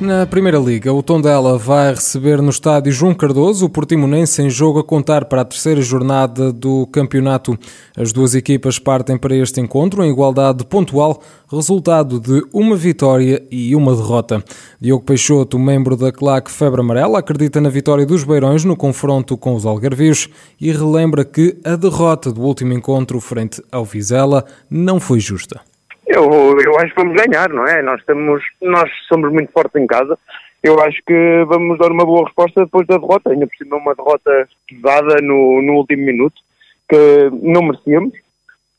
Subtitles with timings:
[0.00, 4.78] Na Primeira Liga, o Tondela vai receber no estádio João Cardoso o Portimonense em jogo
[4.78, 7.58] a contar para a terceira jornada do campeonato.
[7.96, 11.20] As duas equipas partem para este encontro em igualdade pontual,
[11.50, 14.42] resultado de uma vitória e uma derrota.
[14.80, 19.56] Diogo Peixoto, membro da claque Febre Amarela, acredita na vitória dos Beirões no confronto com
[19.56, 20.28] os Algarvios
[20.60, 25.60] e relembra que a derrota do último encontro frente ao Vizela não foi justa.
[26.08, 27.82] Eu, eu acho que vamos ganhar, não é?
[27.82, 30.18] Nós, estamos, nós somos muito fortes em casa.
[30.62, 33.30] Eu acho que vamos dar uma boa resposta depois da derrota.
[33.30, 36.40] Ainda por cima, uma derrota pesada no, no último minuto,
[36.88, 38.14] que não merecíamos.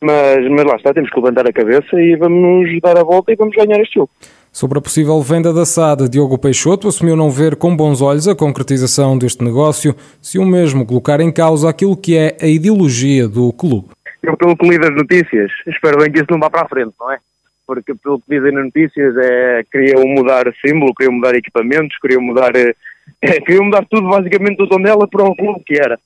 [0.02, 3.35] Mas, mas lá está, temos que levantar a cabeça e vamos dar a volta e
[3.35, 4.09] vamos ganhar este jogo.
[4.52, 8.33] Sobre a possível venda da SAD, Diogo Peixoto assumiu não ver com bons olhos a
[8.33, 13.53] concretização deste negócio, se o mesmo colocar em causa aquilo que é a ideologia do
[13.53, 13.89] clube
[14.23, 16.94] eu pelo que li das notícias, espero bem que isso não vá para a frente,
[17.00, 17.20] não é?
[17.66, 22.56] Porque pelo que dizem nas notícias é queriam mudar símbolo, queriam mudar equipamentos, queriam mudar
[22.56, 22.73] é,
[23.42, 26.00] queriam mudar tudo basicamente do Tondela para o clube que era.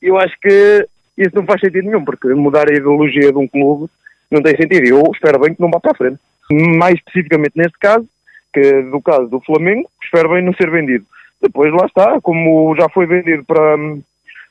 [0.00, 3.90] Eu acho que isso não faz sentido nenhum, porque mudar a ideologia de um clube
[4.30, 4.86] não tem sentido.
[4.86, 6.18] Eu espero bem que não vá para a frente.
[6.50, 8.06] Mais especificamente neste caso,
[8.52, 11.04] que do caso do Flamengo, espero bem não ser vendido.
[11.42, 13.76] Depois lá está, como já foi vendido para,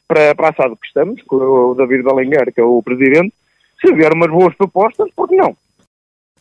[0.07, 3.33] para, para a SAD que estamos, com o David Balenguer, que é o presidente,
[3.81, 5.55] se vier umas boas propostas, por que não?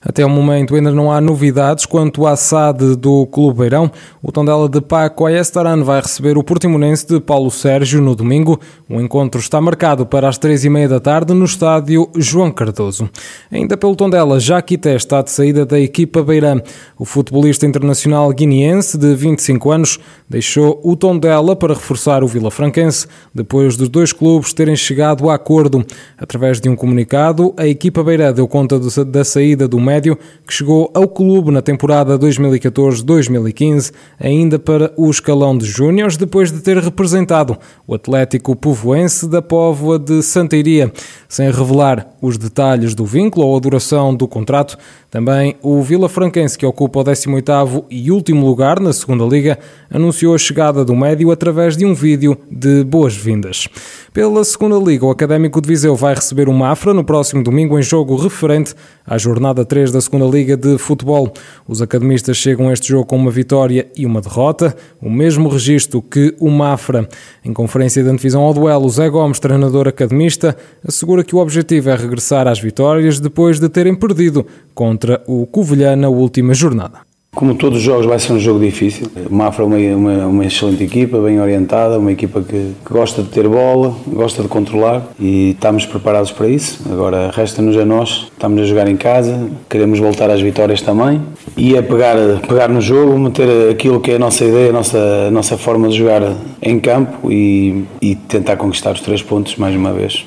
[0.08, 3.90] Até o momento ainda não há novidades quanto à SAD do Clube Beirão.
[4.22, 8.60] O Tondela de Paco Ayestaran vai receber o Portimonense de Paulo Sérgio no domingo.
[8.88, 13.10] O encontro está marcado para as três e meia da tarde no estádio João Cardoso.
[13.50, 16.60] Ainda pelo Tondela, Jaquité está de saída da equipa Beirã.
[16.96, 19.98] O futebolista internacional guineense de 25 anos
[20.28, 25.34] deixou o Tondela para reforçar o Vila Franquense, depois dos dois clubes terem chegado a
[25.34, 25.84] acordo.
[26.16, 30.90] Através de um comunicado, a equipa Beirã deu conta da saída do médio, que chegou
[30.94, 37.56] ao clube na temporada 2014-2015, ainda para o escalão de júniores, depois de ter representado
[37.86, 40.92] o Atlético Povoense da Póvoa de Santeiria.
[41.28, 44.76] Sem revelar os detalhes do vínculo ou a duração do contrato,
[45.10, 49.58] também o Vila Franquense, que ocupa o 18º e último lugar na segunda Liga,
[49.90, 53.66] anunciou a chegada do médio através de um vídeo de boas-vindas.
[54.12, 57.82] Pela segunda Liga, o Académico de Viseu vai receber o Mafra no próximo domingo em
[57.82, 58.74] jogo referente
[59.06, 61.32] à jornada 3 da segunda Liga de Futebol.
[61.68, 66.02] Os academistas chegam a este jogo com uma vitória e uma derrota, o mesmo registro
[66.02, 67.08] que o Mafra.
[67.44, 70.56] Em conferência de antevisão ao duelo, Zé Gomes, treinador academista,
[70.86, 74.44] assegura que o objetivo é regressar às vitórias depois de terem perdido
[74.74, 77.05] contra o Covilhã na última jornada.
[77.36, 79.08] Como todos os jogos vai ser um jogo difícil.
[79.30, 83.22] O Mafra é uma, uma, uma, excelente equipa, bem orientada, uma equipa que, que, gosta
[83.22, 86.80] de ter bola, gosta de controlar e estamos preparados para isso.
[86.90, 91.20] Agora resta-nos a nós, estamos a jogar em casa, queremos voltar às vitórias também
[91.58, 92.16] e é pegar,
[92.48, 94.98] pegar no jogo, meter aquilo que é a nossa ideia, a nossa,
[95.28, 96.22] a nossa forma de jogar
[96.62, 100.24] em campo e, e tentar conquistar os três pontos mais uma vez.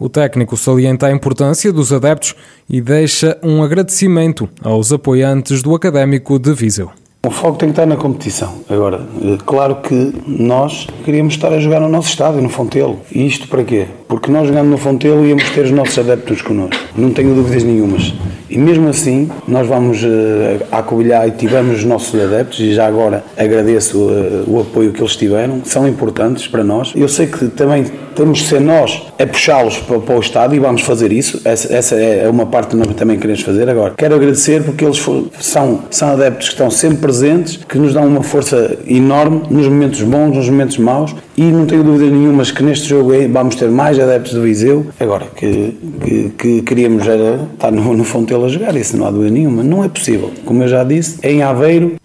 [0.00, 2.34] O técnico salienta a importância dos adeptos
[2.66, 6.90] e deixa um agradecimento aos apoiantes do Académico de Viseu.
[7.26, 8.62] O foco tem que estar na competição.
[8.66, 12.98] Agora, eh, claro que nós queríamos estar a jogar no nosso estádio, no Fontelo.
[13.12, 13.88] E isto para quê?
[14.08, 16.82] Porque nós jogando no Fontelo íamos ter os nossos adeptos connosco.
[16.96, 18.14] Não tenho dúvidas nenhumas.
[18.50, 23.98] E mesmo assim, nós vamos uh, e tivemos os nossos adeptos, e já agora agradeço
[23.98, 26.92] uh, o apoio que eles tiveram, são importantes para nós.
[26.96, 27.84] Eu sei que também
[28.14, 31.40] temos de ser nós a puxá-los para, para, o estádio e vamos fazer isso.
[31.44, 33.94] Essa, essa, é uma parte que nós também queremos fazer agora.
[33.96, 35.00] Quero agradecer porque eles
[35.40, 40.02] são, são adeptos que estão sempre presentes, que nos dão uma força enorme nos momentos
[40.02, 43.98] bons, nos momentos maus e não tenho dúvida nenhuma que neste jogo vamos ter mais
[43.98, 44.86] adeptos do Viseu.
[45.00, 45.74] Agora, que,
[46.04, 49.62] que, que queríamos era estar no, no Fontelo a jogar, isso não há dúvida nenhuma.
[49.62, 50.30] Não é possível.
[50.44, 51.96] Como eu já disse, em Aveiro.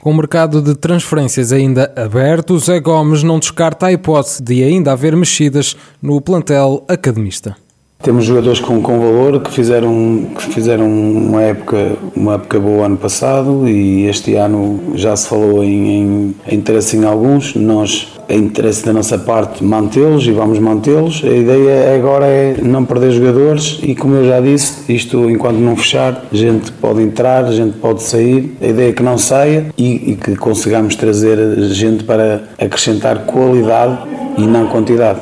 [0.00, 4.92] Com o mercado de transferências ainda aberto, Zé Gomes não descarta a hipótese de ainda
[4.92, 7.56] haver mexidas no plantel academista.
[8.04, 12.98] Temos jogadores com, com valor que fizeram, que fizeram uma, época, uma época boa ano
[12.98, 17.54] passado e este ano já se falou em, em, em interesse em alguns.
[17.54, 21.22] Nós, é interesse da nossa parte, mantê-los e vamos mantê-los.
[21.24, 25.76] A ideia agora é não perder jogadores e, como eu já disse, isto enquanto não
[25.76, 28.56] fechar, a gente pode entrar, a gente pode sair.
[28.60, 31.38] A ideia é que não saia e, e que consigamos trazer
[31.72, 33.98] gente para acrescentar qualidade
[34.36, 35.20] e não quantidade.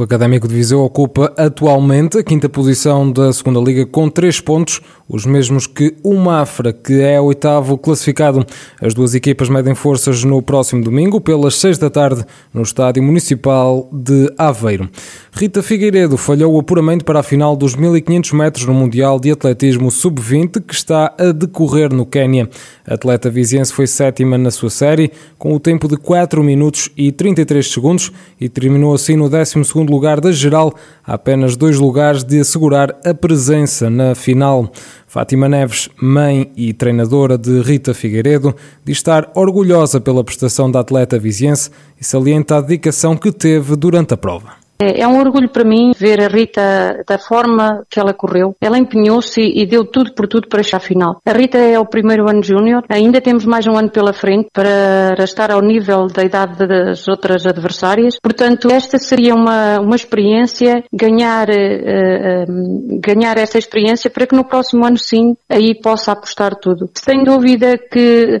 [0.00, 4.80] O Académico de Viseu ocupa atualmente a quinta posição da segunda Liga com três pontos.
[5.06, 8.46] os mesmos que o Mafra, que é oitavo classificado.
[8.80, 12.24] As duas equipas medem forças no próximo domingo, pelas seis da tarde,
[12.54, 14.88] no Estádio Municipal de Aveiro.
[15.32, 19.90] Rita Figueiredo falhou o apuramento para a final dos 1500 metros no Mundial de Atletismo
[19.90, 22.48] Sub-20, que está a decorrer no Quénia.
[22.86, 27.10] A atleta viziense foi sétima na sua série, com o tempo de 4 minutos e
[27.10, 32.40] 33 segundos e terminou assim no 12 lugar da geral, a apenas dois lugares de
[32.40, 34.70] assegurar a presença na final.
[35.06, 38.54] Fátima Neves, mãe e treinadora de Rita Figueiredo,
[38.84, 41.70] diz estar orgulhosa pela prestação da atleta viziense
[42.00, 44.59] e salienta a dedicação que teve durante a prova.
[44.80, 48.56] É, é um orgulho para mim ver a Rita da forma que ela correu.
[48.60, 51.20] Ela empenhou-se e deu tudo por tudo para chegar à final.
[51.26, 55.22] A Rita é o primeiro ano júnior, ainda temos mais um ano pela frente para
[55.22, 58.16] estar ao nível da idade das outras adversárias.
[58.22, 64.86] Portanto, esta seria uma, uma experiência, ganhar, uh, ganhar essa experiência para que no próximo
[64.86, 66.88] ano sim, aí possa apostar tudo.
[66.94, 68.40] Sem dúvida que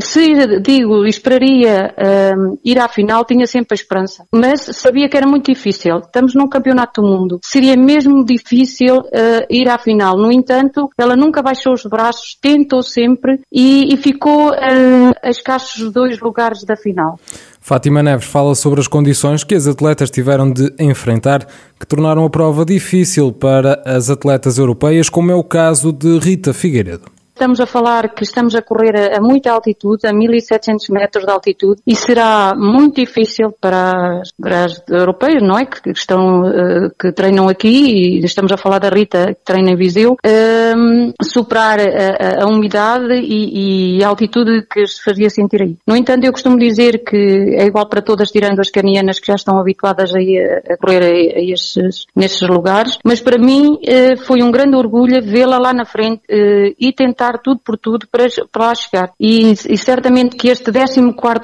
[0.00, 4.24] se digo, esperaria uh, ir à final, tinha sempre a esperança.
[4.34, 5.98] Mas sabia que era muito difícil difícil.
[5.98, 7.40] Estamos num campeonato do mundo.
[7.42, 10.16] Seria mesmo difícil uh, ir à final.
[10.16, 15.92] No entanto, ela nunca baixou os braços, tentou sempre e, e ficou uh, a escassos
[15.92, 17.18] dois lugares da final.
[17.60, 21.46] Fátima Neves fala sobre as condições que as atletas tiveram de enfrentar,
[21.78, 26.54] que tornaram a prova difícil para as atletas europeias, como é o caso de Rita
[26.54, 27.17] Figueiredo.
[27.38, 31.30] Estamos a falar que estamos a correr a, a muita altitude, a 1700 metros de
[31.30, 35.64] altitude, e será muito difícil para as, para as europeias, não é?
[35.64, 39.70] Que, que estão, uh, que treinam aqui, e estamos a falar da Rita, que treina
[39.70, 45.30] em Viseu, uh, superar a, a, a umidade e, e, a altitude que se fazia
[45.30, 45.76] sentir aí.
[45.86, 49.36] No entanto, eu costumo dizer que é igual para todas, tirando as canianas que já
[49.36, 54.50] estão habituadas a, a correr a esses, nesses lugares, mas para mim uh, foi um
[54.50, 58.74] grande orgulho vê-la lá na frente eh, e tentar tudo por tudo para, para lá
[58.74, 59.12] chegar.
[59.20, 61.00] E, e certamente que este 14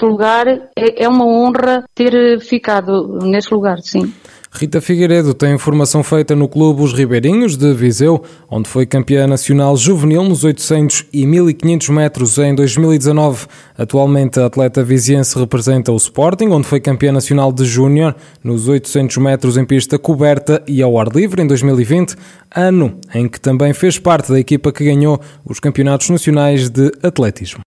[0.07, 4.13] lugar é, é uma honra ter ficado nesse lugar, sim.
[4.57, 9.77] Rita Figueiredo tem formação feita no Clube Os Ribeirinhos de Viseu, onde foi campeã nacional
[9.77, 13.47] juvenil nos 800 e 1500 metros em 2019.
[13.77, 18.15] Atualmente a atleta viziense representa o Sporting, onde foi campeã nacional de júnior
[18.45, 22.15] nos 800 metros em pista coberta e ao ar livre em 2020,
[22.55, 27.63] ano em que também fez parte da equipa que ganhou os campeonatos nacionais de atletismo.